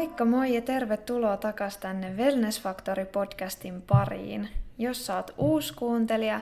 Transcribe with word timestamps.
Moikka 0.00 0.24
moi 0.24 0.54
ja 0.54 0.62
tervetuloa 0.62 1.36
takas 1.36 1.76
tänne 1.76 2.16
Wellness 2.16 2.62
Factory 2.62 3.04
podcastin 3.04 3.82
pariin. 3.82 4.48
Jos 4.78 5.10
oot 5.10 5.34
uusi 5.38 5.74
kuuntelija, 5.74 6.40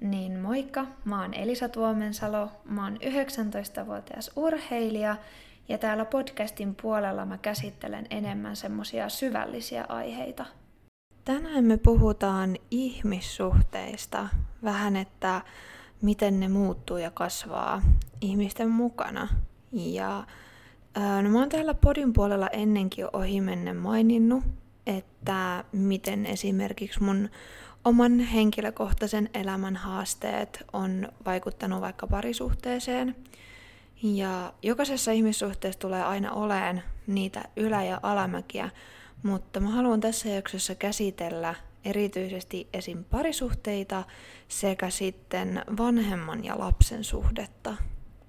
niin 0.00 0.38
moikka, 0.38 0.86
mä 1.04 1.22
oon 1.22 1.34
Elisa 1.34 1.68
Tuomensalo, 1.68 2.48
mä 2.64 2.84
oon 2.84 2.96
19-vuotias 2.96 4.30
urheilija 4.36 5.16
ja 5.68 5.78
täällä 5.78 6.04
podcastin 6.04 6.74
puolella 6.82 7.26
mä 7.26 7.38
käsittelen 7.38 8.06
enemmän 8.10 8.56
semmosia 8.56 9.08
syvällisiä 9.08 9.84
aiheita. 9.88 10.46
Tänään 11.24 11.64
me 11.64 11.76
puhutaan 11.76 12.56
ihmissuhteista, 12.70 14.28
vähän 14.64 14.96
että 14.96 15.40
miten 16.02 16.40
ne 16.40 16.48
muuttuu 16.48 16.96
ja 16.96 17.10
kasvaa 17.10 17.82
ihmisten 18.20 18.70
mukana. 18.70 19.28
Ja 19.72 20.24
no 21.22 21.28
mä 21.28 21.38
oon 21.38 21.48
täällä 21.48 21.74
podin 21.74 22.12
puolella 22.12 22.48
ennenkin 22.48 23.06
ohimennen 23.12 23.76
maininnut, 23.76 24.44
että 24.86 25.64
miten 25.72 26.26
esimerkiksi 26.26 27.02
mun 27.02 27.28
oman 27.84 28.18
henkilökohtaisen 28.18 29.30
elämän 29.34 29.76
haasteet 29.76 30.64
on 30.72 31.08
vaikuttanut 31.26 31.80
vaikka 31.80 32.06
parisuhteeseen. 32.06 33.16
Ja 34.02 34.52
jokaisessa 34.62 35.12
ihmissuhteessa 35.12 35.80
tulee 35.80 36.02
aina 36.02 36.32
oleen 36.32 36.82
niitä 37.06 37.44
ylä- 37.56 37.84
ja 37.84 38.00
alamäkiä, 38.02 38.70
mutta 39.22 39.60
mä 39.60 39.68
haluan 39.68 40.00
tässä 40.00 40.28
jaksossa 40.28 40.74
käsitellä 40.74 41.54
erityisesti 41.84 42.68
esim. 42.72 43.04
parisuhteita 43.04 44.04
sekä 44.48 44.90
sitten 44.90 45.62
vanhemman 45.78 46.44
ja 46.44 46.58
lapsen 46.58 47.04
suhdetta. 47.04 47.74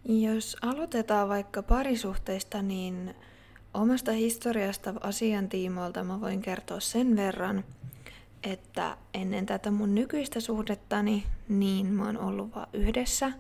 Jos 0.05 0.57
aloitetaan 0.61 1.29
vaikka 1.29 1.63
parisuhteista, 1.63 2.61
niin 2.61 3.15
omasta 3.73 4.11
historiasta 4.11 4.93
asian 5.01 5.49
tiimoilta 5.49 6.03
mä 6.03 6.21
voin 6.21 6.41
kertoa 6.41 6.79
sen 6.79 7.15
verran, 7.15 7.63
että 8.43 8.97
ennen 9.13 9.45
tätä 9.45 9.71
mun 9.71 9.95
nykyistä 9.95 10.39
suhdettani, 10.39 11.23
niin 11.49 11.85
mä 11.85 12.05
oon 12.05 12.17
ollut 12.17 12.55
vaan 12.55 12.67
yhdessä. 12.73 13.31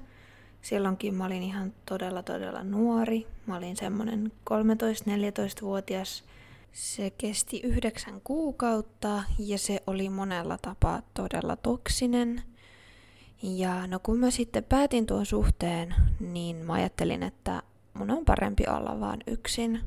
Silloinkin 0.61 1.13
mä 1.13 1.25
olin 1.25 1.43
ihan 1.43 1.73
todella 1.85 2.23
todella 2.23 2.63
nuori. 2.63 3.27
Mä 3.45 3.57
olin 3.57 3.77
semmonen 3.77 4.31
13-14-vuotias. 4.49 6.23
Se 6.71 7.09
kesti 7.09 7.59
yhdeksän 7.63 8.21
kuukautta 8.23 9.23
ja 9.39 9.57
se 9.57 9.83
oli 9.87 10.09
monella 10.09 10.57
tapaa 10.61 11.01
todella 11.13 11.55
toksinen. 11.55 12.43
Ja 13.43 13.87
no 13.87 13.99
kun 13.99 14.19
mä 14.19 14.31
sitten 14.31 14.63
päätin 14.63 15.05
tuon 15.05 15.25
suhteen, 15.25 15.95
niin 16.19 16.55
mä 16.55 16.73
ajattelin, 16.73 17.23
että 17.23 17.63
mun 17.93 18.11
on 18.11 18.25
parempi 18.25 18.63
olla 18.67 18.99
vaan 18.99 19.19
yksin. 19.27 19.81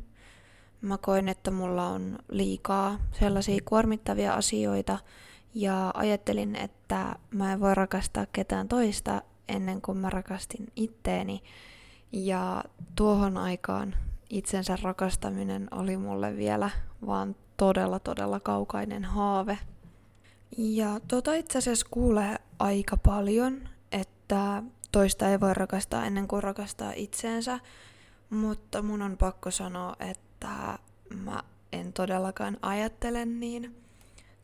Mä 0.81 0.99
koin, 0.99 1.29
että 1.29 1.51
mulla 1.51 1.87
on 1.87 2.19
liikaa 2.31 2.99
sellaisia 3.13 3.61
kuormittavia 3.65 4.35
asioita 4.35 4.99
ja 5.55 5.91
ajattelin, 5.95 6.57
että 6.57 7.17
mä 7.31 7.53
en 7.53 7.61
voi 7.61 7.75
rakastaa 7.75 8.27
ketään 8.33 8.69
toista 8.69 9.23
ennen 9.49 9.83
kuin 9.83 9.99
mä 9.99 10.11
rakastin 10.11 10.73
itteeni. 10.77 11.43
Ja 12.13 12.65
tuohon 12.97 13.37
aikaan 13.37 13.95
itsensä 14.31 14.79
rakastaminen 14.83 15.69
oli 15.71 15.97
mulle 15.97 16.37
vielä 16.37 16.71
vaan 17.07 17.37
todella 17.57 17.99
todella 17.99 18.41
kaukainen 18.41 19.05
haave. 19.05 19.59
Ja 20.57 21.01
tota 21.09 21.35
itse 21.35 21.59
asiassa 21.59 21.87
kuulee 21.91 22.37
aika 22.59 22.97
paljon, 22.97 23.69
että 23.93 24.63
toista 24.93 25.29
ei 25.29 25.41
voi 25.41 25.55
rakastaa 25.55 26.07
ennen 26.07 26.29
kuin 26.29 26.43
rakastaa 26.43 26.93
itseensä, 26.97 27.61
mutta 28.31 28.83
mun 28.83 29.03
on 29.03 29.17
pakko 29.17 29.51
sanoa, 29.51 29.97
että 30.01 30.79
mä 31.15 31.43
en 31.73 31.93
todellakaan 31.93 32.57
ajattele 32.63 33.25
niin. 33.25 33.77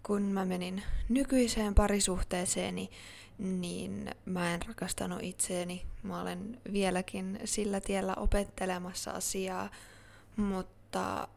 Kun 0.02 0.22
mä 0.22 0.44
menin 0.44 0.82
nykyiseen 1.08 1.74
parisuhteeseeni, 1.74 2.90
niin 3.38 4.10
mä 4.24 4.54
en 4.54 4.60
rakastanut 4.68 5.18
itseeni. 5.22 5.86
Mä 6.02 6.20
olen 6.20 6.60
vieläkin 6.72 7.40
sillä 7.44 7.80
tiellä 7.80 8.14
opettelemassa 8.14 9.10
asiaa, 9.10 9.70
mutta 10.36 11.28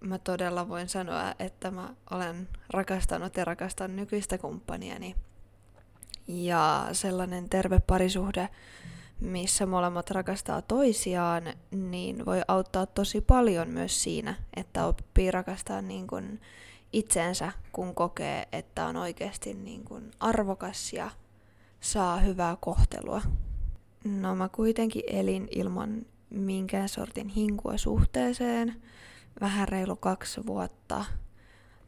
mä 0.00 0.18
todella 0.18 0.68
voin 0.68 0.88
sanoa, 0.88 1.34
että 1.38 1.70
mä 1.70 1.94
olen 2.10 2.48
rakastanut 2.70 3.36
ja 3.36 3.44
rakastan 3.44 3.96
nykyistä 3.96 4.38
kumppaniani. 4.38 5.14
Ja 6.28 6.88
sellainen 6.92 7.48
terve 7.48 7.80
parisuhde, 7.80 8.48
missä 9.20 9.66
molemmat 9.66 10.10
rakastaa 10.10 10.62
toisiaan, 10.62 11.42
niin 11.70 12.26
voi 12.26 12.40
auttaa 12.48 12.86
tosi 12.86 13.20
paljon 13.20 13.68
myös 13.68 14.02
siinä, 14.02 14.34
että 14.56 14.86
oppii 14.86 15.30
rakastaa 15.30 15.82
niin 15.82 16.06
kuin 16.06 16.40
itseensä, 16.92 17.52
kun 17.72 17.94
kokee, 17.94 18.48
että 18.52 18.86
on 18.86 18.96
oikeasti 18.96 19.54
niin 19.54 19.84
kuin 19.84 20.10
arvokas 20.20 20.92
ja 20.92 21.10
saa 21.80 22.16
hyvää 22.16 22.56
kohtelua. 22.60 23.22
No 24.04 24.34
mä 24.34 24.48
kuitenkin 24.48 25.02
elin 25.06 25.48
ilman 25.50 26.06
minkään 26.30 26.88
sortin 26.88 27.28
hinkua 27.28 27.76
suhteeseen, 27.76 28.82
vähän 29.40 29.68
reilu 29.68 29.96
kaksi 29.96 30.46
vuotta. 30.46 31.04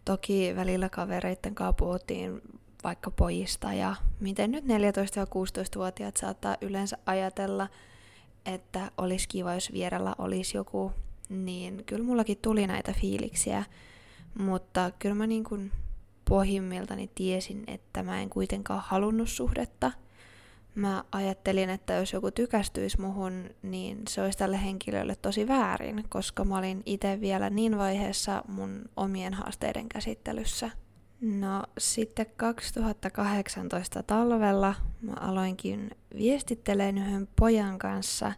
Toki 0.05 0.53
välillä 0.57 0.89
kavereitten 0.89 1.55
kanssa 1.55 1.73
puhuttiin 1.73 2.43
vaikka 2.85 3.11
pojista 3.11 3.73
ja 3.73 3.97
miten 4.21 4.51
nyt 4.51 4.65
14- 4.65 4.69
ja 5.17 5.25
16-vuotiaat 5.25 6.17
saattaa 6.17 6.57
yleensä 6.61 6.99
ajatella, 7.07 7.69
että 8.47 8.91
olisi 8.99 9.29
kiva, 9.29 9.55
jos 9.55 9.73
vierellä 9.73 10.15
olisi 10.19 10.57
joku, 10.57 10.93
niin 11.29 11.85
kyllä 11.87 12.05
mullakin 12.05 12.39
tuli 12.43 12.67
näitä 12.67 12.93
fiiliksiä, 13.01 13.65
mutta 14.39 14.91
kyllä 14.99 15.15
mä 15.15 15.27
niin 15.27 15.45
kuin 15.45 15.73
pohjimmiltani 16.29 17.11
tiesin, 17.15 17.65
että 17.67 18.03
mä 18.03 18.21
en 18.21 18.31
kuitenkaan 18.31 18.83
halunnut 18.87 19.29
suhdetta– 19.29 19.93
mä 20.75 21.05
ajattelin, 21.13 21.71
että 21.71 21.93
jos 21.93 22.13
joku 22.13 22.31
tykästyisi 22.31 23.01
muhun, 23.01 23.51
niin 23.63 24.03
se 24.09 24.23
olisi 24.23 24.39
tälle 24.39 24.63
henkilölle 24.63 25.17
tosi 25.17 25.49
väärin, 25.49 26.05
koska 26.09 26.45
mä 26.45 26.59
olin 26.59 26.83
itse 26.87 27.21
vielä 27.21 27.51
niin 27.51 27.79
vaiheessa 27.79 28.43
mun 28.49 28.83
omien 28.97 29.35
haasteiden 29.35 29.89
käsittelyssä. 29.89 30.71
No 31.21 31.63
sitten 31.79 32.27
2018 32.37 34.03
talvella 34.03 34.75
mä 35.01 35.13
aloinkin 35.21 35.91
viestitteleen 36.19 36.99
yhden 36.99 37.29
pojan 37.37 37.79
kanssa 37.79 38.33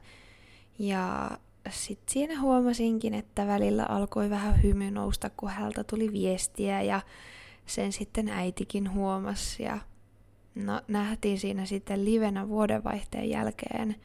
ja 0.78 1.30
sitten 1.70 2.12
siinä 2.12 2.40
huomasinkin, 2.40 3.14
että 3.14 3.46
välillä 3.46 3.86
alkoi 3.88 4.30
vähän 4.30 4.62
hymy 4.62 4.90
nousta, 4.90 5.30
kun 5.30 5.50
häneltä 5.50 5.84
tuli 5.84 6.12
viestiä 6.12 6.82
ja 6.82 7.00
sen 7.66 7.92
sitten 7.92 8.28
äitikin 8.28 8.92
huomasi 8.92 9.62
ja 9.62 9.78
No, 10.54 10.80
nähtiin 10.88 11.38
siinä 11.38 11.66
sitten 11.66 12.04
livenä 12.04 12.48
vuodenvaihteen 12.48 13.30
jälkeen. 13.30 13.96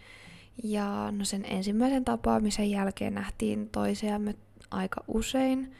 Ja 0.63 1.11
no 1.11 1.25
sen 1.25 1.45
ensimmäisen 1.45 2.05
tapaamisen 2.05 2.71
jälkeen 2.71 3.13
nähtiin 3.13 3.69
toisiamme 3.69 4.35
aika 4.71 5.03
usein. 5.07 5.71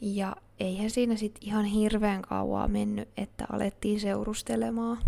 Ja 0.00 0.36
eihän 0.60 0.90
siinä 0.90 1.16
sitten 1.16 1.48
ihan 1.48 1.64
hirveän 1.64 2.22
kauaa 2.22 2.68
mennyt, 2.68 3.08
että 3.16 3.46
alettiin 3.52 4.00
seurustelemaan. 4.00 4.98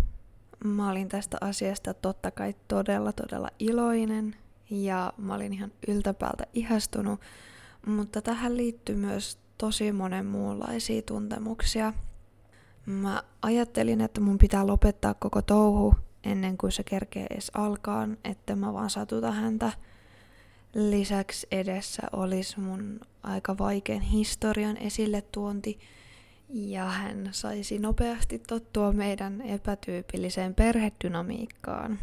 Mä 0.63 0.91
olin 0.91 1.09
tästä 1.09 1.37
asiasta 1.41 1.93
totta 1.93 2.31
kai 2.31 2.55
todella 2.67 3.13
todella 3.13 3.49
iloinen 3.59 4.35
ja 4.69 5.13
mä 5.17 5.35
olin 5.35 5.53
ihan 5.53 5.71
yltäpäältä 5.87 6.43
ihastunut, 6.53 7.19
mutta 7.85 8.21
tähän 8.21 8.57
liittyy 8.57 8.95
myös 8.95 9.37
tosi 9.57 9.91
monen 9.91 10.25
muunlaisia 10.25 11.01
tuntemuksia– 11.01 11.93
Mä 12.85 13.23
ajattelin, 13.41 14.01
että 14.01 14.21
mun 14.21 14.37
pitää 14.37 14.67
lopettaa 14.67 15.13
koko 15.13 15.41
touhu 15.41 15.95
ennen 16.23 16.57
kuin 16.57 16.71
se 16.71 16.83
kerkee 16.83 17.27
edes 17.29 17.51
alkaa, 17.53 18.07
että 18.23 18.55
mä 18.55 18.73
vaan 18.73 18.89
satuta 18.89 19.31
häntä. 19.31 19.71
Lisäksi 20.73 21.47
edessä 21.51 22.01
olisi 22.13 22.59
mun 22.59 22.99
aika 23.23 23.57
vaikean 23.57 24.01
historian 24.01 24.77
esille 24.77 25.21
tuonti, 25.21 25.79
ja 26.49 26.85
hän 26.85 27.29
saisi 27.31 27.79
nopeasti 27.79 28.39
tottua 28.39 28.91
meidän 28.91 29.41
epätyypilliseen 29.41 30.55
perhedynamiikkaan. 30.55 31.99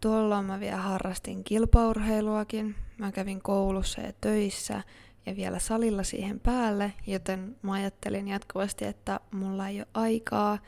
Tuolloin 0.00 0.44
mä 0.44 0.60
vielä 0.60 0.76
harrastin 0.76 1.44
kilpaurheiluakin, 1.44 2.74
mä 2.98 3.12
kävin 3.12 3.42
koulussa 3.42 4.00
ja 4.00 4.12
töissä, 4.20 4.82
ja 5.26 5.36
vielä 5.36 5.58
salilla 5.58 6.02
siihen 6.02 6.40
päälle, 6.40 6.92
joten 7.06 7.56
mä 7.62 7.72
ajattelin 7.72 8.28
jatkuvasti, 8.28 8.84
että 8.84 9.20
mulla 9.30 9.68
ei 9.68 9.80
ole 9.80 9.86
aikaa. 9.94 10.58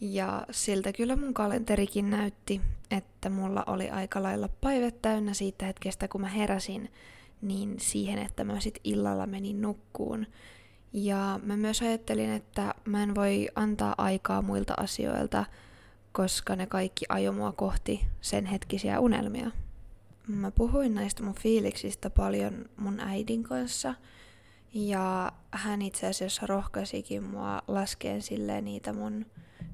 Ja 0.00 0.46
siltä 0.50 0.92
kyllä 0.92 1.16
mun 1.16 1.34
kalenterikin 1.34 2.10
näytti, 2.10 2.60
että 2.90 3.30
mulla 3.30 3.64
oli 3.66 3.90
aika 3.90 4.22
lailla 4.22 4.48
päivät 4.60 5.02
täynnä 5.02 5.34
siitä 5.34 5.66
hetkestä, 5.66 6.08
kun 6.08 6.20
mä 6.20 6.28
heräsin, 6.28 6.92
niin 7.42 7.74
siihen, 7.80 8.18
että 8.18 8.44
mä 8.44 8.60
sit 8.60 8.80
illalla 8.84 9.26
menin 9.26 9.62
nukkuun. 9.62 10.26
Ja 10.92 11.40
mä 11.42 11.56
myös 11.56 11.82
ajattelin, 11.82 12.30
että 12.30 12.74
mä 12.84 13.02
en 13.02 13.14
voi 13.14 13.48
antaa 13.54 13.94
aikaa 13.98 14.42
muilta 14.42 14.74
asioilta, 14.76 15.44
koska 16.12 16.56
ne 16.56 16.66
kaikki 16.66 17.04
ajo 17.08 17.32
mua 17.32 17.52
kohti 17.52 18.06
sen 18.20 18.46
hetkisiä 18.46 19.00
unelmia. 19.00 19.50
Mä 20.28 20.50
puhuin 20.50 20.94
näistä 20.94 21.22
mun 21.22 21.34
fiiliksistä 21.34 22.10
paljon 22.10 22.64
mun 22.76 23.00
äidin 23.00 23.42
kanssa 23.42 23.94
Ja 24.74 25.32
hän 25.50 25.82
itse 25.82 26.06
asiassa 26.06 26.46
rohkaisikin 26.46 27.24
mua 27.24 27.62
laskeen 27.68 28.22
sille 28.22 28.60
niitä 28.60 28.92
mun 28.92 29.26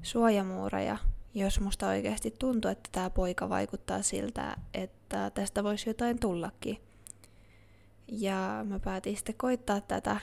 suojamuureja, 0.03 0.97
jos 1.33 1.59
musta 1.59 1.87
oikeasti 1.87 2.31
tuntuu, 2.39 2.71
että 2.71 2.89
tämä 2.91 3.09
poika 3.09 3.49
vaikuttaa 3.49 4.01
siltä, 4.01 4.57
että 4.73 5.31
tästä 5.33 5.63
voisi 5.63 5.89
jotain 5.89 6.19
tullakin. 6.19 6.77
Ja 8.07 8.65
mä 8.67 8.79
päätin 8.79 9.15
sitten 9.15 9.35
koittaa 9.37 9.81
tätä 9.81 10.17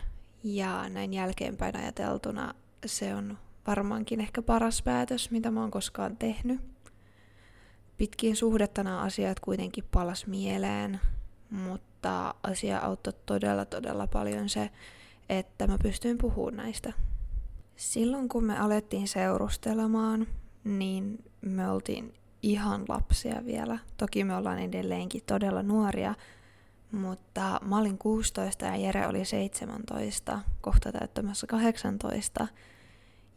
ja 0.44 0.88
näin 0.88 1.14
jälkeenpäin 1.14 1.76
ajateltuna 1.76 2.54
se 2.86 3.14
on 3.14 3.38
varmaankin 3.66 4.20
ehkä 4.20 4.42
paras 4.42 4.82
päätös, 4.82 5.30
mitä 5.30 5.50
mä 5.50 5.60
oon 5.60 5.70
koskaan 5.70 6.16
tehnyt. 6.16 6.71
Pitkin 7.96 8.36
suhdetta 8.36 8.82
nämä 8.82 9.00
asiat 9.00 9.40
kuitenkin 9.40 9.84
palas 9.90 10.26
mieleen, 10.26 11.00
mutta 11.50 12.34
asia 12.42 12.78
auttoi 12.78 13.12
todella 13.26 13.64
todella 13.64 14.06
paljon 14.06 14.48
se, 14.48 14.70
että 15.28 15.66
mä 15.66 15.78
pystyin 15.82 16.18
puhumaan 16.18 16.56
näistä. 16.56 16.92
Silloin 17.76 18.28
kun 18.28 18.44
me 18.44 18.58
alettiin 18.58 19.08
seurustelemaan, 19.08 20.26
niin 20.64 21.24
me 21.40 21.70
oltiin 21.70 22.14
ihan 22.42 22.84
lapsia 22.88 23.44
vielä. 23.44 23.78
Toki 23.96 24.24
me 24.24 24.36
ollaan 24.36 24.58
edelleenkin 24.58 25.22
todella 25.26 25.62
nuoria, 25.62 26.14
mutta 26.92 27.60
mä 27.64 27.78
olin 27.78 27.98
16 27.98 28.64
ja 28.64 28.76
Jere 28.76 29.06
oli 29.06 29.24
17, 29.24 30.40
kohta 30.60 30.92
täyttämässä 30.92 31.46
18. 31.46 32.48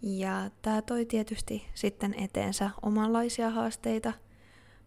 Ja 0.02 0.50
tämä 0.62 0.82
toi 0.82 1.06
tietysti 1.06 1.66
sitten 1.74 2.16
eteensä 2.18 2.70
omanlaisia 2.82 3.50
haasteita. 3.50 4.14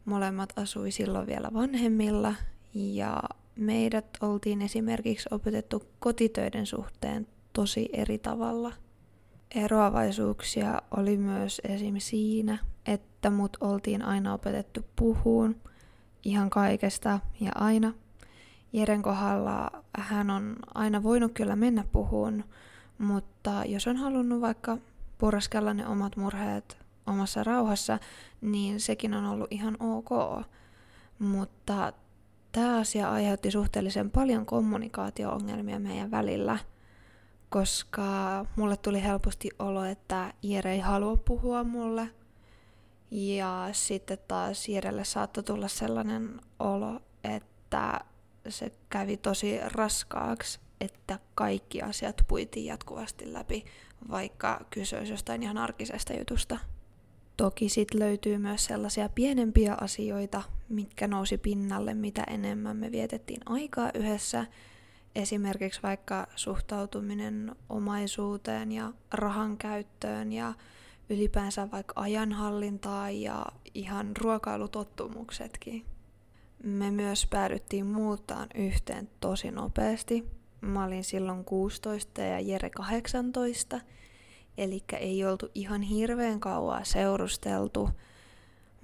Molemmat 0.04 0.52
asui 0.56 0.90
silloin 0.90 1.26
vielä 1.26 1.48
vanhemmilla 1.54 2.34
ja 2.74 3.22
meidät 3.56 4.06
oltiin 4.20 4.62
esimerkiksi 4.62 5.28
opetettu 5.32 5.82
kotitöiden 5.98 6.66
suhteen 6.66 7.26
tosi 7.52 7.88
eri 7.92 8.18
tavalla. 8.18 8.72
Eroavaisuuksia 9.54 10.82
oli 10.96 11.16
myös 11.16 11.60
esim. 11.68 11.94
siinä, 11.98 12.58
että 12.86 13.30
mut 13.30 13.56
oltiin 13.60 14.02
aina 14.02 14.34
opetettu 14.34 14.80
puhuun 14.96 15.56
ihan 16.24 16.50
kaikesta 16.50 17.20
ja 17.40 17.50
aina– 17.54 17.92
Jeren 18.72 19.02
kohdalla 19.02 19.70
hän 19.98 20.30
on 20.30 20.56
aina 20.74 21.02
voinut 21.02 21.32
kyllä 21.32 21.56
mennä 21.56 21.84
puhuun, 21.92 22.44
mutta 22.98 23.62
jos 23.66 23.86
on 23.86 23.96
halunnut 23.96 24.40
vaikka 24.40 24.78
puraskella 25.18 25.74
ne 25.74 25.86
omat 25.86 26.16
murheet 26.16 26.78
omassa 27.08 27.44
rauhassa, 27.44 27.98
niin 28.40 28.80
sekin 28.80 29.14
on 29.14 29.24
ollut 29.24 29.52
ihan 29.52 29.76
ok. 29.80 30.10
Mutta 31.18 31.92
tämä 32.52 32.78
asia 32.78 33.10
aiheutti 33.10 33.50
suhteellisen 33.50 34.10
paljon 34.10 34.46
kommunikaatio-ongelmia 34.46 35.78
meidän 35.78 36.10
välillä, 36.10 36.58
koska 37.48 38.04
mulle 38.56 38.76
tuli 38.76 39.02
helposti 39.02 39.50
olo, 39.58 39.84
että 39.84 40.32
Jere 40.42 40.72
ei 40.72 40.80
halua 40.80 41.16
puhua 41.16 41.64
mulle. 41.64 42.10
Ja 43.10 43.68
sitten 43.72 44.18
taas 44.28 44.68
Jerelle 44.68 45.04
saattoi 45.04 45.44
tulla 45.44 45.68
sellainen 45.68 46.40
olo, 46.58 47.00
että 47.24 48.00
se 48.48 48.72
kävi 48.90 49.16
tosi 49.16 49.60
raskaaksi, 49.64 50.60
että 50.80 51.18
kaikki 51.34 51.82
asiat 51.82 52.22
puitiin 52.28 52.66
jatkuvasti 52.66 53.32
läpi, 53.32 53.64
vaikka 54.10 54.60
kysyisi 54.70 55.12
jostain 55.12 55.42
ihan 55.42 55.58
arkisesta 55.58 56.12
jutusta. 56.12 56.58
Toki 57.38 57.68
sit 57.68 57.94
löytyy 57.94 58.38
myös 58.38 58.64
sellaisia 58.64 59.08
pienempiä 59.08 59.76
asioita, 59.80 60.42
mitkä 60.68 61.08
nousi 61.08 61.38
pinnalle, 61.38 61.94
mitä 61.94 62.24
enemmän 62.24 62.76
me 62.76 62.92
vietettiin 62.92 63.40
aikaa 63.46 63.90
yhdessä. 63.94 64.46
Esimerkiksi 65.14 65.82
vaikka 65.82 66.26
suhtautuminen 66.36 67.56
omaisuuteen 67.68 68.72
ja 68.72 68.92
rahan 69.12 69.56
käyttöön 69.56 70.32
ja 70.32 70.54
ylipäänsä 71.10 71.70
vaikka 71.70 72.00
ajanhallintaa 72.00 73.10
ja 73.10 73.46
ihan 73.74 74.16
ruokailutottumuksetkin. 74.16 75.84
Me 76.62 76.90
myös 76.90 77.26
päädyttiin 77.26 77.86
muuttaan 77.86 78.48
yhteen 78.54 79.10
tosi 79.20 79.50
nopeasti. 79.50 80.24
Mä 80.60 80.84
olin 80.84 81.04
silloin 81.04 81.44
16 81.44 82.20
ja 82.20 82.40
Jere 82.40 82.70
18, 82.70 83.80
eli 84.58 84.82
ei 84.98 85.24
oltu 85.24 85.50
ihan 85.54 85.82
hirveän 85.82 86.40
kauaa 86.40 86.84
seurusteltu. 86.84 87.90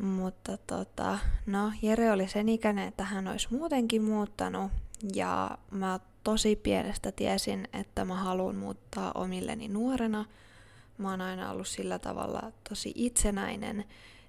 Mutta 0.02 0.56
tota, 0.56 1.18
no, 1.46 1.72
Jere 1.82 2.12
oli 2.12 2.28
sen 2.28 2.48
ikäinen, 2.48 2.88
että 2.88 3.04
hän 3.04 3.28
olisi 3.28 3.48
muutenkin 3.50 4.02
muuttanut, 4.02 4.72
ja 5.14 5.58
mä 5.70 6.00
tosi 6.24 6.56
pienestä 6.56 7.12
tiesin, 7.12 7.68
että 7.72 8.04
mä 8.04 8.14
haluan 8.14 8.56
muuttaa 8.56 9.12
omilleni 9.14 9.68
nuorena. 9.68 10.24
Mä 10.98 11.10
oon 11.10 11.20
aina 11.20 11.50
ollut 11.50 11.68
sillä 11.68 11.98
tavalla 11.98 12.52
tosi 12.68 12.92
itsenäinen, 12.94 13.84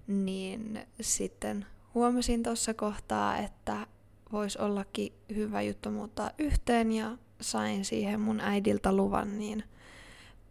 niin 0.08 0.80
sitten 1.02 1.66
huomasin 1.94 2.44
tuossa 2.44 2.74
kohtaa, 2.74 3.38
että 3.38 3.88
voisi 4.32 4.60
ollakin 4.60 5.14
hyvä 5.36 5.62
juttu 5.62 5.92
muuttaa 5.92 6.32
yhteen 6.38 6.92
ja 6.92 7.18
sain 7.42 7.86
siihen 7.86 8.20
mun 8.20 8.40
äidiltä 8.40 8.92
luvan, 8.92 9.40
niin 9.40 9.64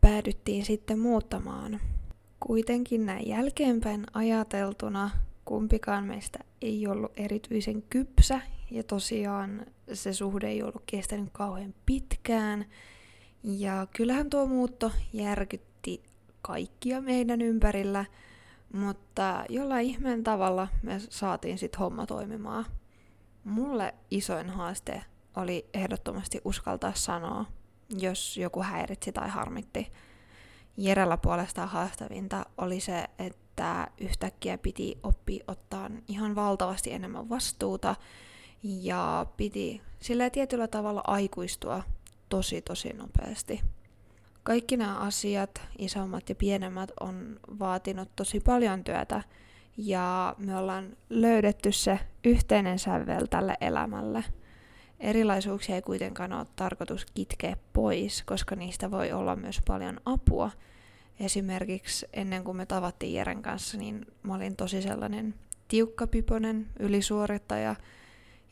päädyttiin 0.04 0.64
sitten 0.64 0.98
muuttamaan. 0.98 1.80
Kuitenkin 2.40 3.06
näin 3.06 3.28
jälkeenpäin 3.28 4.06
ajateltuna 4.12 5.10
kumpikaan 5.44 6.04
meistä 6.04 6.38
ei 6.62 6.86
ollut 6.86 7.12
erityisen 7.16 7.82
kypsä 7.82 8.40
ja 8.70 8.82
tosiaan 8.82 9.66
se 9.92 10.12
suhde 10.12 10.48
ei 10.48 10.62
ollut 10.62 10.82
kestänyt 10.86 11.28
kauhean 11.32 11.74
pitkään. 11.86 12.64
Ja 13.42 13.86
kyllähän 13.96 14.30
tuo 14.30 14.46
muutto 14.46 14.92
järkytti 15.12 16.02
kaikkia 16.42 17.00
meidän 17.00 17.42
ympärillä– 17.42 18.04
mutta 18.74 19.44
jollain 19.48 19.86
ihmeen 19.86 20.24
tavalla 20.24 20.68
me 20.82 20.98
saatiin 20.98 21.58
sitten 21.58 21.78
homma 21.78 22.06
toimimaan. 22.06 22.64
Mulle 23.44 23.94
isoin 24.10 24.50
haaste 24.50 25.02
oli 25.36 25.66
ehdottomasti 25.74 26.40
uskaltaa 26.44 26.92
sanoa, 26.94 27.44
jos 27.88 28.36
joku 28.36 28.62
häiritsi 28.62 29.12
tai 29.12 29.28
harmitti. 29.28 29.92
Jerellä 30.76 31.16
puolestaan 31.16 31.68
haastavinta 31.68 32.46
oli 32.58 32.80
se, 32.80 33.04
että 33.18 33.88
yhtäkkiä 34.00 34.58
piti 34.58 34.98
oppia 35.02 35.44
ottaa 35.48 35.90
ihan 36.08 36.34
valtavasti 36.34 36.92
enemmän 36.92 37.28
vastuuta 37.28 37.96
ja 38.62 39.26
piti 39.36 39.82
sillä 40.00 40.30
tietyllä 40.30 40.68
tavalla 40.68 41.02
aikuistua 41.06 41.82
tosi 42.28 42.62
tosi 42.62 42.92
nopeasti. 42.92 43.60
Kaikki 44.42 44.76
nämä 44.76 44.98
asiat, 44.98 45.62
isommat 45.78 46.28
ja 46.28 46.34
pienemmät, 46.34 46.90
on 47.00 47.40
vaatinut 47.58 48.08
tosi 48.16 48.40
paljon 48.40 48.84
työtä 48.84 49.22
ja 49.76 50.34
me 50.38 50.56
ollaan 50.56 50.96
löydetty 51.10 51.72
se 51.72 52.00
yhteinen 52.24 52.78
sävel 52.78 53.26
tälle 53.26 53.56
elämälle. 53.60 54.24
Erilaisuuksia 55.04 55.74
ei 55.74 55.82
kuitenkaan 55.82 56.32
ole 56.32 56.46
tarkoitus 56.56 57.06
kitkeä 57.14 57.56
pois, 57.72 58.22
koska 58.22 58.56
niistä 58.56 58.90
voi 58.90 59.12
olla 59.12 59.36
myös 59.36 59.60
paljon 59.66 60.00
apua. 60.04 60.50
Esimerkiksi 61.20 62.06
ennen 62.12 62.44
kuin 62.44 62.56
me 62.56 62.66
tavattiin 62.66 63.14
Jeren 63.14 63.42
kanssa, 63.42 63.78
niin 63.78 64.06
mä 64.22 64.34
olin 64.34 64.56
tosi 64.56 64.82
sellainen 64.82 65.34
tiukkapiponen 65.68 66.66
ylisuorittaja 66.78 67.76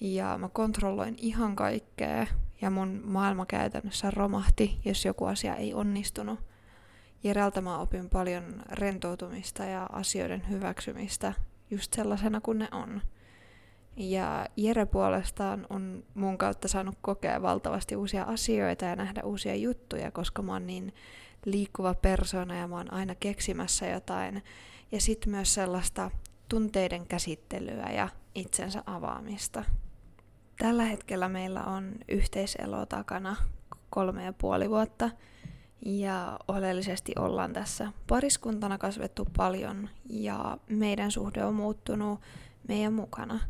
ja 0.01 0.39
mä 0.39 0.49
kontrolloin 0.49 1.15
ihan 1.19 1.57
kaikkea 1.57 2.27
ja 2.61 2.71
mun 2.71 3.01
maailma 3.05 3.47
käytännössä 3.47 4.11
romahti, 4.11 4.81
jos 4.85 5.05
joku 5.05 5.25
asia 5.25 5.57
ei 5.57 5.75
onnistunut. 5.75 6.41
Jereltä 7.25 7.61
mä 7.61 7.79
opin 7.79 8.11
paljon 8.11 8.63
rentoutumista 8.71 9.65
ja 9.65 9.87
asioiden 9.93 10.49
hyväksymistä 10.49 11.33
just 11.71 11.93
sellaisena 11.93 12.41
kuin 12.41 12.59
ne 12.59 12.69
on. 12.73 13.03
Ja 13.97 14.47
Jere 14.57 14.87
puolestaan 14.87 15.67
on 15.71 16.05
mun 16.15 16.39
kautta 16.39 16.69
saanut 16.69 16.95
kokea 17.03 17.43
valtavasti 17.43 17.97
uusia 17.97 18.23
asioita 18.23 18.85
ja 18.85 18.97
nähdä 18.97 19.23
uusia 19.25 19.55
juttuja, 19.55 20.11
koska 20.11 20.43
mä 20.43 20.53
oon 20.53 20.67
niin 20.67 20.95
liikkuva 21.45 21.95
persona 21.95 22.57
ja 22.57 22.69
mä 22.69 22.77
oon 22.77 22.93
aina 22.93 23.15
keksimässä 23.15 23.87
jotain. 23.87 24.43
Ja 24.93 25.01
sitten 25.01 25.31
myös 25.31 25.55
sellaista 25.55 26.11
tunteiden 26.49 27.07
käsittelyä 27.07 27.91
ja 27.91 28.09
itsensä 28.35 28.83
avaamista. 28.87 29.65
Tällä 30.59 30.85
hetkellä 30.85 31.29
meillä 31.29 31.65
on 31.65 31.93
yhteiselo 32.09 32.87
takana 32.87 33.37
kolme 33.91 34.25
ja 34.25 34.33
puoli 34.33 34.71
vuotta 34.71 35.11
ja 35.87 36.39
oleellisesti 36.49 37.13
ollaan 37.19 37.53
tässä 37.53 37.93
pariskuntana 38.09 38.79
kasvettu 38.79 39.29
paljon 39.37 39.89
ja 40.09 40.59
meidän 40.69 41.11
suhde 41.11 41.45
on 41.45 41.55
muuttunut 41.55 42.21
meidän 42.69 42.93
mukana. 42.93 43.41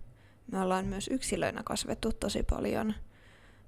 Me 0.53 0.61
ollaan 0.61 0.87
myös 0.87 1.09
yksilöinä 1.09 1.63
kasvettu 1.65 2.13
tosi 2.13 2.43
paljon. 2.43 2.95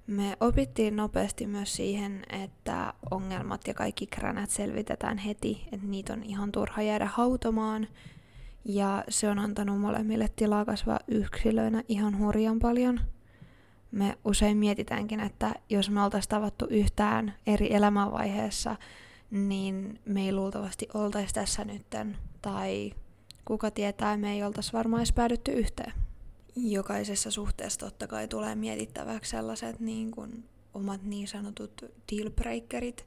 Me 0.07 0.37
opittiin 0.39 0.95
nopeasti 0.95 1.47
myös 1.47 1.75
siihen, 1.75 2.23
että 2.43 2.93
ongelmat 3.11 3.67
ja 3.67 3.73
kaikki 3.73 4.07
kränät 4.07 4.49
selvitetään 4.49 5.17
heti, 5.17 5.67
että 5.71 5.87
niitä 5.87 6.13
on 6.13 6.23
ihan 6.23 6.51
turha 6.51 6.81
jäädä 6.81 7.05
hautomaan. 7.05 7.87
Ja 8.65 9.03
se 9.09 9.29
on 9.29 9.39
antanut 9.39 9.81
molemmille 9.81 10.29
tilaa 10.35 10.65
kasvaa 10.65 10.99
yksilöinä 11.07 11.83
ihan 11.87 12.19
hurjan 12.19 12.59
paljon– 12.59 12.99
me 13.95 14.17
usein 14.25 14.57
mietitäänkin, 14.57 15.19
että 15.19 15.53
jos 15.69 15.89
me 15.89 16.03
oltaisiin 16.03 16.29
tavattu 16.29 16.65
yhtään 16.69 17.33
eri 17.47 17.73
elämänvaiheessa, 17.73 18.75
niin 19.31 19.99
me 20.05 20.21
ei 20.21 20.33
luultavasti 20.33 20.87
oltaisi 20.93 21.33
tässä 21.33 21.65
nytten, 21.65 22.17
tai 22.41 22.93
kuka 23.45 23.71
tietää, 23.71 24.17
me 24.17 24.31
ei 24.31 24.43
oltaisi 24.43 24.73
varmaan 24.73 24.99
edes 24.99 25.13
päädytty 25.13 25.51
yhteen. 25.51 25.93
Jokaisessa 26.55 27.31
suhteessa 27.31 27.79
totta 27.79 28.07
kai 28.07 28.27
tulee 28.27 28.55
mietittäväksi 28.55 29.31
sellaiset 29.31 29.79
niin 29.79 30.11
kuin 30.11 30.43
omat 30.73 31.03
niin 31.03 31.27
sanotut 31.27 31.85
dealbreakerit, 32.11 33.05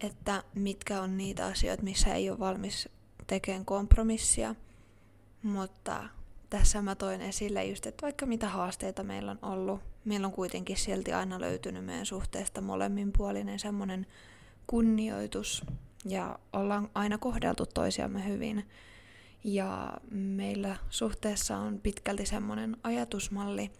että 0.00 0.42
mitkä 0.54 1.02
on 1.02 1.16
niitä 1.16 1.46
asioita, 1.46 1.82
missä 1.82 2.14
ei 2.14 2.30
ole 2.30 2.38
valmis 2.38 2.88
tekemään 3.26 3.64
kompromissia, 3.64 4.54
mutta 5.42 6.08
tässä 6.50 6.82
mä 6.82 6.94
toin 6.94 7.20
esille 7.20 7.64
just, 7.64 7.86
että 7.86 8.02
vaikka 8.02 8.26
mitä 8.26 8.48
haasteita 8.48 9.02
meillä 9.02 9.30
on 9.30 9.38
ollut, 9.42 9.80
meillä 10.04 10.26
on 10.26 10.32
kuitenkin 10.32 10.76
silti 10.76 11.12
aina 11.12 11.40
löytynyt 11.40 11.84
meidän 11.84 12.06
suhteesta 12.06 12.60
molemminpuolinen 12.60 13.58
semmoinen 13.58 14.06
kunnioitus 14.66 15.64
ja 16.04 16.38
ollaan 16.52 16.90
aina 16.94 17.18
kohdeltu 17.18 17.66
toisiamme 17.66 18.28
hyvin. 18.28 18.68
Ja 19.46 19.94
meillä 20.10 20.76
suhteessa 20.90 21.56
on 21.56 21.80
pitkälti 21.82 22.26
semmoinen 22.26 22.76
ajatusmalli, 22.82 23.70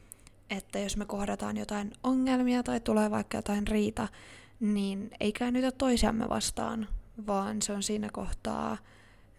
että 0.50 0.78
jos 0.78 0.96
me 0.96 1.04
kohdataan 1.04 1.56
jotain 1.56 1.92
ongelmia 2.02 2.62
tai 2.62 2.80
tulee 2.80 3.10
vaikka 3.10 3.38
jotain 3.38 3.66
riita, 3.66 4.08
niin 4.60 5.10
ei 5.20 5.32
käännytä 5.32 5.70
toisiamme 5.70 6.28
vastaan, 6.28 6.88
vaan 7.26 7.62
se 7.62 7.72
on 7.72 7.82
siinä 7.82 8.08
kohtaa 8.12 8.76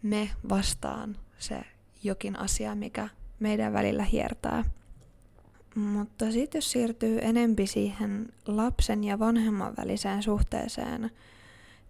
me 0.02 0.30
vastaan 0.50 1.18
se 1.38 1.62
jokin 2.04 2.40
asia, 2.40 2.76
mikä 2.76 3.10
meidän 3.40 3.74
välillä 3.74 4.04
hiertää. 4.04 4.64
Mutta 5.76 6.32
sitten 6.32 6.58
jos 6.60 6.72
siirtyy 6.72 7.20
enempi 7.22 7.68
siihen 7.68 8.34
lapsen 8.48 9.04
ja 9.04 9.20
vanhemman 9.20 9.74
väliseen 9.78 10.24
suhteeseen, 10.24 11.12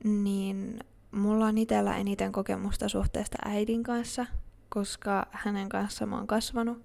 niin 0.03 0.79
mulla 1.17 1.45
on 1.45 1.57
itsellä 1.57 1.97
eniten 1.97 2.31
kokemusta 2.31 2.89
suhteesta 2.89 3.37
äidin 3.45 3.83
kanssa, 3.83 4.25
koska 4.69 5.27
hänen 5.31 5.69
kanssa 5.69 6.05
mä 6.05 6.15
oon 6.15 6.27
kasvanut. 6.27 6.81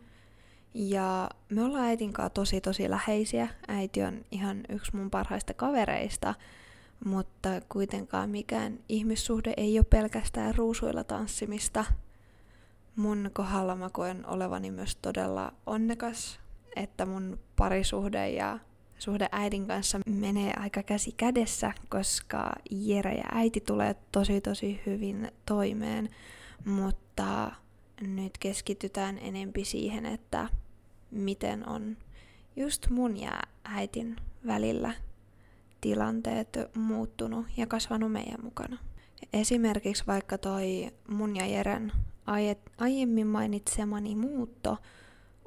Ja 0.74 1.30
me 1.50 1.62
ollaan 1.64 1.84
äidin 1.84 2.12
kanssa 2.12 2.30
tosi 2.30 2.60
tosi 2.60 2.90
läheisiä. 2.90 3.48
Äiti 3.68 4.02
on 4.02 4.24
ihan 4.30 4.60
yksi 4.68 4.96
mun 4.96 5.10
parhaista 5.10 5.54
kavereista, 5.54 6.34
mutta 7.04 7.48
kuitenkaan 7.68 8.30
mikään 8.30 8.78
ihmissuhde 8.88 9.54
ei 9.56 9.78
ole 9.78 9.86
pelkästään 9.90 10.54
ruusuilla 10.54 11.04
tanssimista– 11.04 11.84
mun 12.96 13.30
kohdalla 13.32 13.76
mä 13.76 13.90
koen 13.90 14.26
olevani 14.26 14.70
myös 14.70 14.96
todella 14.96 15.52
onnekas, 15.66 16.40
että 16.76 17.06
mun 17.06 17.38
parisuhde 17.56 18.30
ja 18.30 18.58
suhde 19.02 19.28
äidin 19.32 19.66
kanssa 19.66 20.00
menee 20.06 20.52
aika 20.58 20.82
käsi 20.82 21.12
kädessä, 21.16 21.72
koska 21.88 22.52
Jere 22.70 23.14
ja 23.14 23.24
äiti 23.32 23.60
tulee 23.60 23.94
tosi 24.12 24.40
tosi 24.40 24.80
hyvin 24.86 25.32
toimeen, 25.46 26.08
mutta 26.64 27.52
nyt 28.00 28.38
keskitytään 28.38 29.18
enempi 29.18 29.64
siihen, 29.64 30.06
että 30.06 30.48
miten 31.10 31.68
on 31.68 31.96
just 32.56 32.88
mun 32.90 33.16
ja 33.16 33.40
äitin 33.64 34.16
välillä 34.46 34.94
tilanteet 35.80 36.48
muuttunut 36.76 37.46
ja 37.56 37.66
kasvanut 37.66 38.12
meidän 38.12 38.44
mukana. 38.44 38.78
Esimerkiksi 39.32 40.04
vaikka 40.06 40.38
toi 40.38 40.90
mun 41.08 41.36
ja 41.36 41.46
Jeren 41.46 41.92
aiemmin 42.78 43.26
mainitsemani 43.26 44.16
muutto 44.16 44.78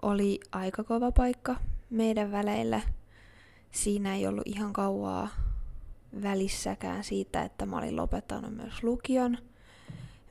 oli 0.01 0.39
aika 0.51 0.83
kova 0.83 1.11
paikka 1.11 1.55
meidän 1.89 2.31
väleille. 2.31 2.83
Siinä 3.75 4.15
ei 4.15 4.27
ollut 4.27 4.47
ihan 4.47 4.73
kauaa 4.73 5.27
välissäkään 6.21 7.03
siitä, 7.03 7.43
että 7.43 7.65
mä 7.65 7.77
olin 7.77 7.95
lopettanut 7.95 8.55
myös 8.55 8.83
lukion, 8.83 9.37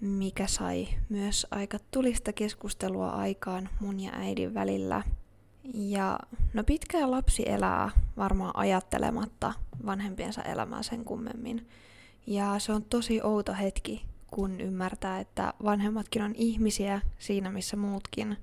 mikä 0.00 0.46
sai 0.46 0.88
myös 1.08 1.46
aika 1.50 1.78
tulista 1.90 2.32
keskustelua 2.32 3.10
aikaan 3.10 3.68
mun 3.80 4.00
ja 4.00 4.12
äidin 4.14 4.54
välillä. 4.54 5.02
Ja 5.74 6.18
no 6.54 6.64
pitkään 6.64 7.10
lapsi 7.10 7.42
elää 7.46 7.90
varmaan 8.16 8.56
ajattelematta 8.56 9.52
vanhempiensa 9.86 10.42
elämää 10.42 10.82
sen 10.82 11.04
kummemmin. 11.04 11.68
Ja 12.26 12.58
se 12.58 12.72
on 12.72 12.84
tosi 12.84 13.22
outo 13.22 13.54
hetki, 13.54 14.04
kun 14.26 14.60
ymmärtää, 14.60 15.20
että 15.20 15.54
vanhemmatkin 15.64 16.22
on 16.22 16.34
ihmisiä 16.34 17.00
siinä 17.18 17.50
missä 17.50 17.76
muutkin. 17.76 18.36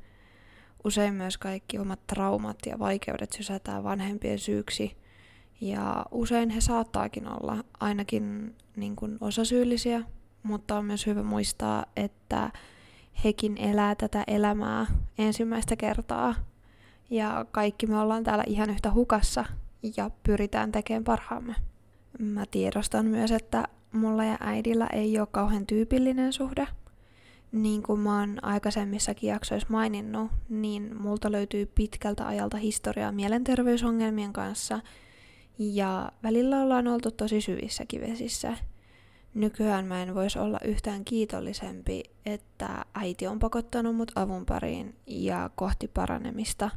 Usein 0.84 1.14
myös 1.14 1.38
kaikki 1.38 1.80
omat 1.80 2.08
traumat 2.08 2.58
ja 2.66 2.80
vaikeudet 2.80 3.32
sysätään 3.32 3.84
vanhempien 3.84 4.40
syyksi. 4.40 4.98
Ja 5.62 6.06
usein 6.12 6.50
he 6.50 6.62
saattaakin 6.62 7.28
olla 7.28 7.64
ainakin 7.80 8.56
niin 8.76 8.96
kuin 8.96 9.18
osasyyllisiä, 9.22 10.04
mutta 10.44 10.78
on 10.78 10.86
myös 10.86 11.06
hyvä 11.06 11.24
muistaa, 11.24 11.86
että 11.96 12.52
hekin 13.24 13.58
elää 13.58 13.96
tätä 13.96 14.24
elämää 14.28 14.86
ensimmäistä 15.18 15.76
kertaa. 15.76 16.36
Ja 17.10 17.46
kaikki 17.52 17.88
me 17.88 18.00
ollaan 18.00 18.24
täällä 18.24 18.44
ihan 18.48 18.70
yhtä 18.70 18.92
hukassa 18.92 19.46
ja 19.98 20.12
pyritään 20.24 20.72
tekemään 20.72 21.04
parhaamme. 21.04 21.56
Mä 22.20 22.46
tiedostan 22.52 23.06
myös, 23.06 23.32
että 23.32 23.68
mulla 23.92 24.24
ja 24.24 24.38
äidillä 24.40 24.88
ei 24.88 25.20
ole 25.20 25.28
kauhean 25.32 25.68
tyypillinen 25.68 26.34
suhde. 26.34 26.68
Niin 27.52 27.84
kuin 27.84 28.00
mä 28.00 28.20
oon 28.20 28.38
aikaisemmissakin 28.42 29.30
jaksoissa 29.30 29.68
maininnut, 29.72 30.32
niin 30.50 31.02
multa 31.02 31.32
löytyy 31.32 31.66
pitkältä 31.66 32.28
ajalta 32.28 32.58
historiaa 32.58 33.12
mielenterveysongelmien 33.12 34.34
kanssa, 34.34 34.80
ja 35.60 36.12
välillä 36.24 36.62
ollaan 36.62 36.88
oltu 36.88 37.12
tosi 37.12 37.42
syvissäkin 37.42 38.02
vesissä. 38.02 38.58
Nykyään 39.34 39.86
mä 39.86 40.04
en 40.04 40.16
voisi 40.16 40.40
olla 40.40 40.60
yhtään 40.66 41.06
kiitollisempi, 41.06 42.04
että 42.26 42.86
äiti 42.94 43.28
on 43.28 43.40
pakottanut 43.40 43.96
mut 43.96 44.12
avun 44.16 44.46
pariin 44.46 44.96
ja 45.08 45.50
kohti 45.56 45.88
paranemista, 45.88 46.70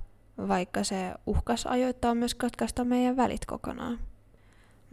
vaikka 0.48 0.84
se 0.84 1.14
uhkas 1.26 1.66
ajoittaa 1.66 2.14
myös 2.14 2.34
katkaista 2.34 2.84
meidän 2.84 3.16
välit 3.16 3.46
kokonaan 3.46 3.98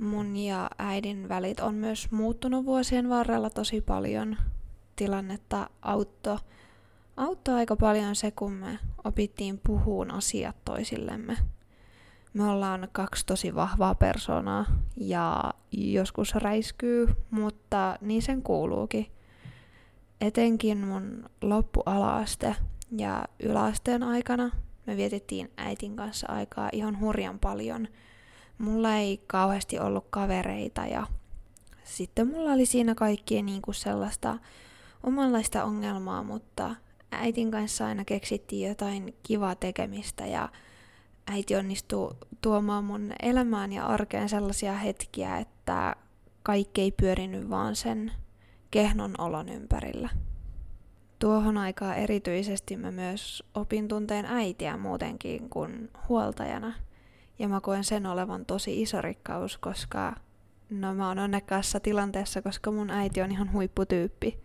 mun 0.02 0.38
ja 0.38 0.70
äidin 0.78 1.30
välit 1.30 1.60
on 1.60 1.76
myös 1.76 2.12
muuttunut 2.12 2.66
vuosien 2.66 3.10
varrella 3.10 3.50
tosi 3.50 3.82
paljon. 3.82 4.38
Tilannetta 5.02 5.70
auttoi 5.82 6.38
auttoi 7.18 7.56
aika 7.56 7.76
paljon 7.76 8.16
se, 8.16 8.32
kun 8.32 8.52
me 8.52 8.80
opittiin 9.04 9.60
puhuun 9.68 10.12
asiat 10.12 10.56
toisillemme. 10.66 11.38
Me 12.34 12.44
ollaan 12.44 12.88
kaksi 12.92 13.26
tosi 13.26 13.56
vahvaa 13.56 13.96
persoonaa 13.96 14.66
ja 14.98 15.54
joskus 15.72 16.36
räiskyy, 16.36 17.08
mutta 17.32 17.98
niin 18.02 18.22
sen 18.22 18.42
kuuluukin. 18.42 19.06
Etenkin 20.22 20.78
mun 20.78 21.30
loppualaaste 21.42 22.56
ja 22.98 23.26
yläasteen 23.40 24.04
aikana 24.04 24.52
me 24.86 24.98
vietettiin 24.98 25.52
äitin 25.58 25.96
kanssa 25.96 26.28
aikaa 26.30 26.70
ihan 26.74 27.00
hurjan 27.00 27.40
paljon– 27.40 27.88
mulla 28.58 28.96
ei 28.96 29.24
kauheasti 29.28 29.80
ollut 29.80 30.06
kavereita 30.10 30.86
ja 30.86 31.08
sitten 31.84 32.28
mulla 32.28 32.52
oli 32.52 32.66
siinä 32.66 32.96
kaikkien 32.96 33.46
kuin 33.62 33.76
sellaista 33.76 34.38
omanlaista 35.04 35.64
ongelmaa, 35.64 36.24
mutta 36.24 36.76
äitin 37.12 37.52
kanssa 37.52 37.86
aina 37.86 38.06
keksittiin 38.06 38.70
jotain 38.70 39.16
kivaa 39.24 39.56
tekemistä 39.56 40.26
ja 40.26 40.50
äiti 41.28 41.56
onnistui 41.56 42.16
tuomaan 42.42 42.84
mun 42.84 43.12
elämään 43.22 43.74
ja 43.74 43.86
arkeen 43.86 44.30
sellaisia 44.30 44.74
hetkiä, 44.74 45.38
että 45.38 45.96
kaikki 46.44 46.82
ei 46.82 46.92
pyörinyt 46.92 47.50
vaan 47.50 47.76
sen 47.76 48.12
kehnon 48.72 49.16
olon 49.18 49.50
ympärillä. 49.50 50.10
Tuohon 51.20 51.58
aikaan 51.58 51.98
erityisesti 51.98 52.78
mä 52.78 52.92
myös 52.92 53.44
opin 53.56 53.88
tunteen 53.88 54.26
äitiä 54.26 54.78
muutenkin 54.78 55.50
kuin 55.50 55.90
huoltajana– 56.10 56.74
ja 57.42 57.48
mä 57.48 57.62
koen 57.62 57.84
sen 57.84 58.06
olevan 58.06 58.46
tosi 58.46 58.82
iso 58.82 59.02
rikkaus, 59.02 59.58
koska 59.58 60.16
no 60.70 60.94
mä 60.94 61.08
oon 61.08 61.20
onnekkaassa 61.20 61.80
tilanteessa, 61.80 62.42
koska 62.42 62.72
mun 62.72 62.90
äiti 62.90 63.22
on 63.22 63.32
ihan 63.32 63.54
huipputyyppi. 63.54 64.40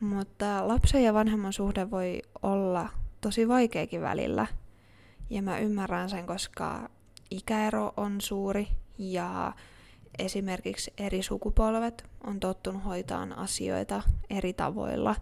Mutta 0.00 0.68
lapsen 0.68 1.04
ja 1.04 1.14
vanhemman 1.14 1.52
suhde 1.52 1.90
voi 1.90 2.22
olla 2.42 2.88
tosi 3.20 3.48
vaikeakin 3.48 4.00
välillä. 4.00 4.46
Ja 5.30 5.42
mä 5.42 5.58
ymmärrän 5.58 6.10
sen, 6.10 6.26
koska 6.26 6.90
ikäero 7.30 7.92
on 7.96 8.20
suuri 8.20 8.68
ja 8.98 9.52
esimerkiksi 10.18 10.92
eri 10.98 11.22
sukupolvet 11.22 12.10
on 12.24 12.40
tottunut 12.40 12.84
hoitaan 12.84 13.38
asioita 13.38 14.02
eri 14.30 14.52
tavoilla. 14.52 15.16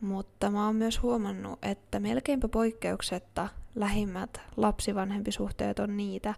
Mutta 0.00 0.50
mä 0.50 0.66
oon 0.66 0.76
myös 0.76 1.02
huomannut, 1.02 1.58
että 1.62 2.00
melkeinpä 2.00 2.48
poikkeuksetta 2.48 3.48
lähimmät 3.74 4.40
lapsivanhempisuhteet 4.56 5.78
on 5.78 5.96
niitä, 5.96 6.34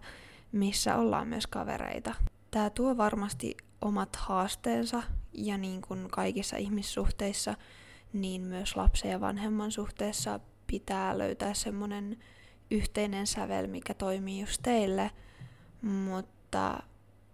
missä 0.51 0.95
ollaan 0.95 1.27
myös 1.27 1.47
kavereita. 1.47 2.13
Tämä 2.51 2.69
tuo 2.69 2.97
varmasti 2.97 3.57
omat 3.81 4.15
haasteensa 4.15 5.03
ja 5.33 5.57
niin 5.57 5.81
kuin 5.81 6.07
kaikissa 6.11 6.57
ihmissuhteissa, 6.57 7.55
niin 8.13 8.41
myös 8.41 8.75
lapsen 8.75 9.11
ja 9.11 9.21
vanhemman 9.21 9.71
suhteessa 9.71 10.39
pitää 10.67 11.17
löytää 11.17 11.53
semmoinen 11.53 12.17
yhteinen 12.71 13.27
sävel, 13.27 13.67
mikä 13.67 13.93
toimii 13.93 14.41
just 14.41 14.61
teille, 14.63 15.11
mutta 15.81 16.83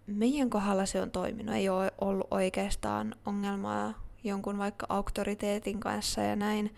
meidän 0.06 0.50
kohdalla 0.50 0.86
se 0.86 1.02
on 1.02 1.10
toiminut. 1.10 1.54
Ei 1.54 1.68
ole 1.68 1.92
ollut 2.00 2.26
oikeastaan 2.30 3.14
ongelmaa 3.26 4.04
jonkun 4.24 4.58
vaikka 4.58 4.86
auktoriteetin 4.88 5.80
kanssa 5.80 6.20
ja 6.20 6.36
näin, 6.36 6.74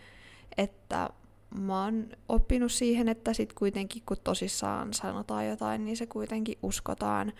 että 0.56 1.10
mä 1.54 1.84
oon 1.84 2.08
oppinut 2.28 2.72
siihen, 2.72 3.08
että 3.08 3.34
sit 3.34 3.52
kuitenkin 3.52 4.02
kun 4.06 4.16
tosissaan 4.24 4.94
sanotaan 4.94 5.46
jotain, 5.46 5.84
niin 5.84 5.96
se 5.96 6.06
kuitenkin 6.06 6.58
uskotaan, 6.62 7.32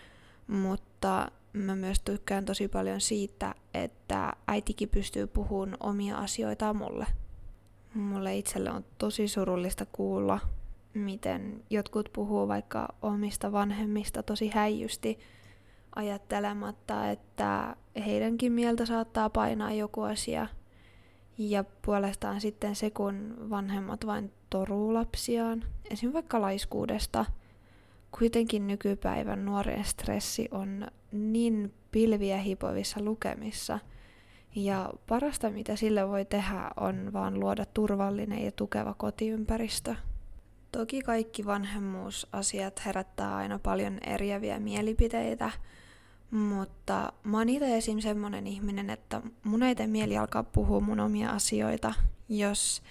mutta 0.47 1.31
mä 1.53 1.77
myös 1.77 2.01
tykkään 2.01 2.45
tosi 2.45 2.69
paljon 2.69 3.01
siitä, 3.01 3.55
että 3.75 4.33
äitikin 4.47 4.89
pystyy 4.89 5.27
puhumaan 5.27 5.77
omia 5.81 6.19
asioitaan 6.19 6.77
mulle. 6.77 7.07
Mulle 7.95 8.37
itselle 8.37 8.71
on 8.71 8.85
tosi 8.99 9.29
surullista 9.29 9.87
kuulla, 9.93 10.41
miten 10.95 11.63
jotkut 11.71 12.09
puhuu 12.13 12.49
vaikka 12.49 12.95
omista 13.03 13.53
vanhemmista 13.53 14.23
tosi 14.23 14.51
häijysti, 14.55 15.19
ajattelematta, 15.97 17.11
että 17.11 17.77
heidänkin 18.07 18.53
mieltä 18.53 18.87
saattaa 18.87 19.31
painaa 19.31 19.73
joku 19.73 20.03
asia. 20.03 20.47
Ja 21.39 21.65
puolestaan 21.83 22.41
sitten 22.41 22.77
se, 22.77 22.91
kun 22.91 23.37
vanhemmat 23.51 24.07
vain 24.07 24.33
toruu 24.51 24.95
lapsiaan, 24.95 25.65
esim. 25.91 26.13
vaikka 26.13 26.41
laiskuudesta. 26.41 27.25
Kuitenkin 28.19 28.67
nykypäivän 28.67 29.45
nuorien 29.45 29.85
stressi 29.85 30.49
on 30.51 30.87
niin 31.13 31.75
pilviä 31.91 32.39
hipovissa 32.39 33.01
lukemissa. 33.03 33.79
Ja 34.55 34.93
parasta, 35.07 35.51
mitä 35.51 35.77
sille 35.77 36.09
voi 36.09 36.25
tehdä, 36.25 36.71
on 36.77 37.13
vaan 37.13 37.41
luoda 37.41 37.65
turvallinen 37.65 38.45
ja 38.45 38.53
tukeva 38.53 38.95
kotiympäristö. 38.95 39.95
Toki 40.73 41.03
kaikki 41.03 41.47
vanhemmuusasiat 41.47 42.85
herättää 42.85 43.37
aina 43.37 43.59
paljon 43.59 43.99
eriäviä 44.07 44.59
mielipiteitä, 44.59 45.51
mutta 46.31 47.13
mä 47.23 47.39
oon 47.39 47.49
itse 47.49 47.77
esim. 47.77 47.99
semmonen 47.99 48.47
ihminen, 48.47 48.91
että 48.91 49.23
mun 49.45 49.63
ei 49.63 49.75
tee 49.75 49.87
mieli 49.87 50.19
alkaa 50.19 50.43
puhua 50.43 50.81
mun 50.81 51.01
omia 51.01 51.31
asioita, 51.31 51.95
jos 52.29 52.83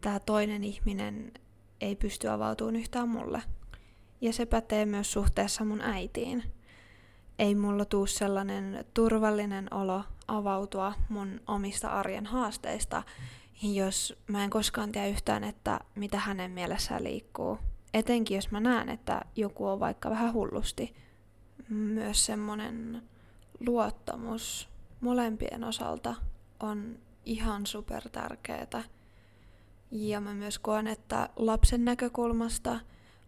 tämä 0.00 0.20
toinen 0.20 0.64
ihminen 0.64 1.32
ei 1.80 1.96
pysty 1.96 2.28
avautumaan 2.28 2.76
yhtään 2.76 3.08
mulle. 3.08 3.42
Ja 4.20 4.32
se 4.32 4.46
pätee 4.46 4.86
myös 4.86 5.12
suhteessa 5.12 5.64
mun 5.64 5.80
äitiin. 5.80 6.42
Ei 7.38 7.54
mulla 7.54 7.84
tuu 7.84 8.06
sellainen 8.06 8.84
turvallinen 8.94 9.74
olo 9.74 10.04
avautua 10.28 10.92
mun 11.08 11.40
omista 11.46 11.88
arjen 11.88 12.26
haasteista, 12.26 13.02
jos 13.62 14.18
mä 14.26 14.44
en 14.44 14.50
koskaan 14.50 14.92
tiedä 14.92 15.06
yhtään, 15.06 15.44
että 15.44 15.80
mitä 15.94 16.18
hänen 16.18 16.50
mielessään 16.50 17.04
liikkuu. 17.04 17.58
Etenkin 17.94 18.34
jos 18.34 18.50
mä 18.50 18.60
näen, 18.60 18.88
että 18.88 19.22
joku 19.36 19.66
on 19.66 19.80
vaikka 19.80 20.10
vähän 20.10 20.32
hullusti– 20.32 20.94
myös 21.68 22.26
semmoinen 22.26 23.02
luottamus 23.66 24.68
molempien 25.00 25.64
osalta 25.64 26.14
on 26.60 26.98
ihan 27.24 27.66
super 27.66 28.08
tärkeää. 28.08 28.82
Ja 29.90 30.20
mä 30.20 30.34
myös 30.34 30.58
koen, 30.58 30.86
että 30.86 31.28
lapsen 31.36 31.84
näkökulmasta 31.84 32.80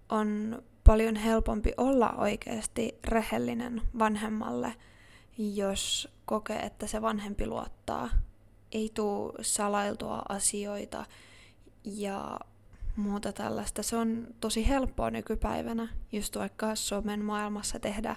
on 0.09 0.63
paljon 0.89 1.17
helpompi 1.17 1.73
olla 1.77 2.11
oikeasti 2.11 2.99
rehellinen 3.05 3.83
vanhemmalle, 3.99 4.75
jos 5.39 6.09
kokee, 6.25 6.59
että 6.59 6.87
se 6.87 7.03
vanhempi 7.03 7.47
luottaa. 7.47 8.11
Ei 8.73 8.91
tuu 8.95 9.33
salailtua 9.41 10.23
asioita 10.29 11.05
ja 11.85 12.41
muuta 12.97 13.33
tällaista. 13.33 13.83
Se 13.83 13.97
on 13.97 14.27
tosi 14.41 14.69
helppoa 14.69 15.11
nykypäivänä, 15.11 15.89
just 16.13 16.37
vaikka 16.37 16.75
somen 16.75 17.25
maailmassa 17.25 17.81
tehdä 17.81 18.17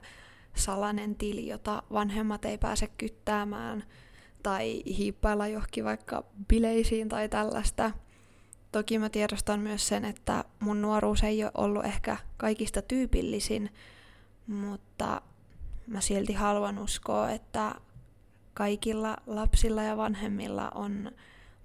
salainen 0.56 1.16
tili, 1.16 1.48
jota 1.48 1.84
vanhemmat 1.94 2.46
ei 2.46 2.58
pääse 2.58 2.88
kyttäämään, 2.98 3.84
tai 4.44 4.84
hiippailla 4.86 5.48
johonkin 5.48 5.86
vaikka 5.86 6.24
bileisiin 6.48 7.10
tai 7.10 7.30
tällaista. 7.30 7.92
Toki 8.72 9.00
mä 9.00 9.10
tiedostan 9.10 9.60
myös 9.60 9.88
sen, 9.88 10.06
että 10.06 10.44
mun 10.60 10.82
nuoruus 10.82 11.24
ei 11.24 11.44
ole 11.44 11.52
ollut 11.58 11.86
ehkä 11.86 12.18
kaikista 12.38 12.82
tyypillisin, 12.82 13.70
mutta 14.48 15.22
mä 15.88 16.02
silti 16.02 16.34
haluan 16.34 16.80
uskoa, 16.80 17.30
että 17.30 17.76
kaikilla 18.54 19.18
lapsilla 19.28 19.84
ja 19.84 19.98
vanhemmilla 19.98 20.72
on 20.76 21.12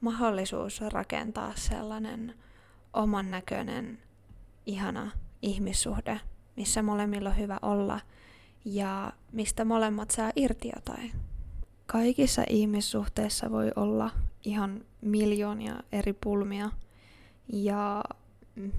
mahdollisuus 0.01 0.81
rakentaa 0.81 1.53
sellainen 1.55 2.35
oman 2.93 3.31
näköinen, 3.31 3.99
ihana 4.67 5.11
ihmissuhde, 5.43 6.21
missä 6.57 6.83
molemmilla 6.83 7.29
on 7.31 7.39
hyvä 7.39 7.59
olla 7.63 8.01
ja 8.65 9.13
mistä 9.33 9.65
molemmat 9.65 10.11
saa 10.11 10.31
irti 10.37 10.71
jotain. 10.77 11.13
Kaikissa 11.87 12.43
ihmissuhteissa 12.49 13.51
voi 13.51 13.73
olla 13.77 14.11
ihan 14.45 14.85
miljoonia 15.01 15.75
eri 15.93 16.13
pulmia 16.13 16.71
ja 17.53 18.05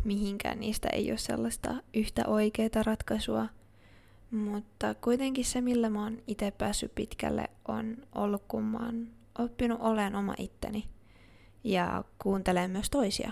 mihinkään 0.04 0.60
niistä 0.60 0.90
ei 0.94 1.12
ole 1.12 1.18
sellaista 1.18 1.76
yhtä 1.94 2.28
oikeaa 2.28 2.84
ratkaisua. 2.86 3.48
Mutta 4.32 4.96
kuitenkin 4.96 5.46
se, 5.46 5.62
millä 5.62 5.90
mä 5.90 6.04
oon 6.04 6.18
itse 6.28 6.52
päässyt 6.52 6.96
pitkälle, 6.96 7.50
on 7.68 7.98
ollut, 8.16 8.44
kun 8.48 8.64
mä 8.64 8.78
oon 8.78 9.08
oppinut 9.40 9.82
olemaan 9.82 10.16
oma 10.16 10.36
itteni 10.38 10.90
ja 11.64 12.04
kuuntelemaan 12.20 12.72
myös 12.72 12.90
toisia 12.90 13.32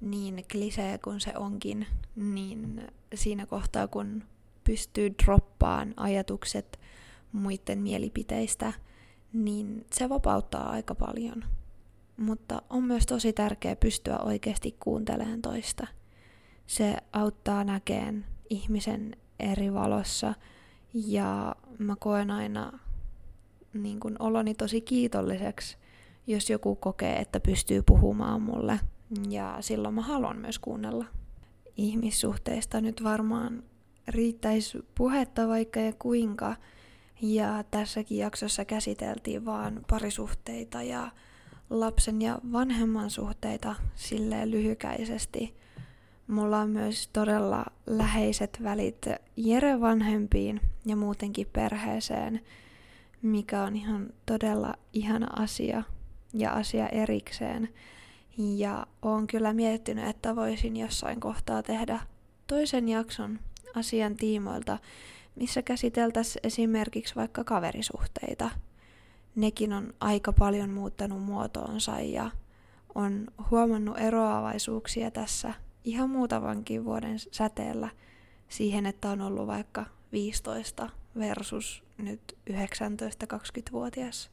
niin 0.00 0.44
klisee 0.52 0.98
kuin 0.98 1.20
se 1.20 1.32
onkin, 1.36 1.86
niin 2.16 2.86
siinä 3.14 3.46
kohtaa 3.46 3.88
kun 3.88 4.22
pystyy 4.64 5.14
droppaan 5.24 5.94
ajatukset 5.96 6.80
muiden 7.32 7.78
mielipiteistä, 7.78 8.72
niin 9.32 9.86
se 9.92 10.08
vapauttaa 10.08 10.70
aika 10.70 10.94
paljon. 10.94 11.44
Mutta 12.20 12.62
on 12.70 12.84
myös 12.84 13.06
tosi 13.06 13.32
tärkeää 13.32 13.76
pystyä 13.76 14.18
oikeasti 14.18 14.76
kuuntelemaan 14.80 15.42
toista. 15.42 15.86
Se 16.66 16.96
auttaa 17.12 17.64
näkeen 17.64 18.26
ihmisen 18.50 19.16
eri 19.38 19.74
valossa 19.74 20.34
ja 20.94 21.56
mä 21.78 21.96
koen 21.96 22.30
aina 22.30 22.78
niin 23.74 24.00
kun 24.00 24.16
oloni 24.18 24.54
tosi 24.54 24.80
kiitolliseksi, 24.80 25.76
jos 26.26 26.50
joku 26.50 26.76
kokee, 26.76 27.16
että 27.16 27.40
pystyy 27.40 27.82
puhumaan 27.82 28.42
mulle 28.42 28.80
ja 29.28 29.56
silloin 29.60 29.94
mä 29.94 30.02
haluan 30.02 30.38
myös 30.38 30.58
kuunnella. 30.58 31.04
Ihmissuhteista 31.76 32.80
nyt 32.80 33.04
varmaan 33.04 33.62
riittäisi 34.08 34.78
puhetta 34.94 35.48
vaikka 35.48 35.80
ja 35.80 35.92
kuinka. 35.98 36.56
Ja 37.22 37.64
tässäkin 37.70 38.18
jaksossa 38.18 38.64
käsiteltiin 38.64 39.44
vaan 39.44 39.80
parisuhteita 39.90 40.82
ja 40.82 41.10
lapsen 41.70 42.22
ja 42.22 42.38
vanhemman 42.52 43.10
suhteita 43.10 43.74
silleen 43.94 44.50
lyhykäisesti. 44.50 45.54
Mulla 46.26 46.58
on 46.58 46.70
myös 46.70 47.08
todella 47.12 47.64
läheiset 47.86 48.58
välit 48.62 49.06
Jere 49.36 49.80
vanhempiin 49.80 50.60
ja 50.86 50.96
muutenkin 50.96 51.46
perheeseen, 51.52 52.40
mikä 53.22 53.62
on 53.62 53.76
ihan 53.76 54.12
todella 54.26 54.74
ihana 54.92 55.26
asia 55.42 55.82
ja 56.34 56.52
asia 56.52 56.88
erikseen. 56.88 57.68
Ja 58.38 58.86
oon 59.02 59.26
kyllä 59.26 59.52
miettinyt, 59.52 60.08
että 60.08 60.36
voisin 60.36 60.76
jossain 60.76 61.20
kohtaa 61.20 61.62
tehdä 61.62 62.00
toisen 62.46 62.88
jakson 62.88 63.38
asian 63.74 64.16
tiimoilta, 64.16 64.78
missä 65.36 65.62
käsiteltäisiin 65.62 66.46
esimerkiksi 66.46 67.16
vaikka 67.16 67.44
kaverisuhteita. 67.44 68.50
Nekin 69.40 69.72
on 69.72 69.94
aika 70.00 70.32
paljon 70.32 70.70
muuttanut 70.70 71.22
muotoonsa 71.22 72.00
ja 72.00 72.30
on 72.94 73.26
huomannut 73.50 73.98
eroavaisuuksia 73.98 75.10
tässä 75.10 75.54
ihan 75.84 76.10
muutamankin 76.10 76.84
vuoden 76.84 77.18
säteellä 77.18 77.88
siihen, 78.48 78.86
että 78.86 79.10
on 79.10 79.20
ollut 79.20 79.46
vaikka 79.46 79.86
15 80.12 80.90
versus 81.18 81.82
nyt 81.98 82.20
19-20-vuotias. 82.50 84.30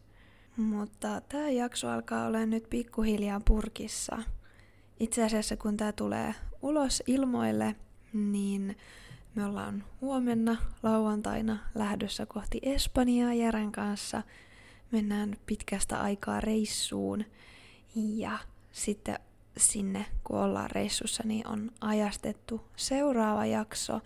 Mutta 0.57 1.21
tämä 1.21 1.49
jakso 1.49 1.89
alkaa 1.89 2.25
olla 2.27 2.45
nyt 2.45 2.69
pikkuhiljaa 2.69 3.41
purkissa. 3.45 4.17
Itse 4.99 5.23
asiassa 5.23 5.57
kun 5.57 5.77
tämä 5.77 5.91
tulee 5.91 6.35
ulos 6.61 7.03
ilmoille, 7.07 7.75
niin 8.13 8.77
me 9.35 9.45
ollaan 9.45 9.83
huomenna 10.01 10.57
lauantaina 10.83 11.57
lähdössä 11.75 12.25
kohti 12.25 12.59
Espanjaa 12.63 13.33
Jeren 13.33 13.71
kanssa. 13.71 14.23
Mennään 14.91 15.37
pitkästä 15.45 16.01
aikaa 16.01 16.41
reissuun 16.41 17.25
ja 17.95 18.37
sitten 18.71 19.19
sinne 19.57 20.05
kun 20.23 20.37
ollaan 20.37 20.71
reissussa 20.71 21.23
niin 21.25 21.47
on 21.47 21.71
ajastettu 21.81 22.61
seuraava 22.75 23.45
jakso. 23.45 24.01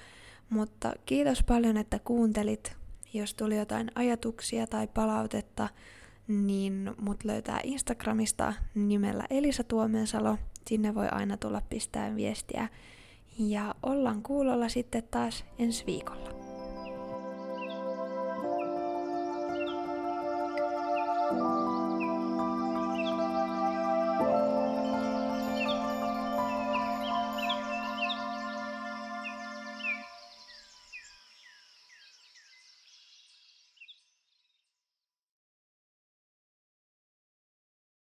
Mutta 0.49 0.93
kiitos 1.05 1.43
paljon, 1.43 1.77
että 1.77 1.99
kuuntelit. 1.99 2.75
Jos 3.13 3.33
tuli 3.33 3.57
jotain 3.57 3.91
ajatuksia 3.95 4.67
tai 4.67 4.87
palautetta, 4.87 5.69
niin 6.27 6.91
mut 7.01 7.23
löytää 7.23 7.59
Instagramista 7.63 8.53
nimellä 8.75 9.25
Elisa 9.29 9.63
Tuomensalo. 9.63 10.37
Sinne 10.67 10.95
voi 10.95 11.07
aina 11.11 11.37
tulla 11.37 11.61
pistää 11.69 12.15
viestiä. 12.15 12.69
Ja 13.37 13.75
ollaan 13.83 14.23
kuulolla 14.23 14.69
sitten 14.69 15.03
taas 15.11 15.45
ensi 15.59 15.85
viikolla. 15.85 16.50